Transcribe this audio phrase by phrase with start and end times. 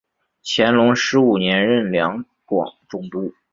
[0.43, 3.35] 乾隆十五年任两广总督。